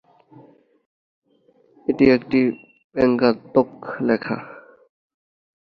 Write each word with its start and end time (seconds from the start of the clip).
এটি 1.87 2.05
একটি 2.15 2.39
ব্যঙ্গাত্মক 2.95 3.69
লেখা। 4.07 4.37